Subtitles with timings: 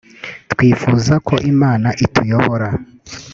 [0.51, 2.67] twifuza ko Imana ituyobora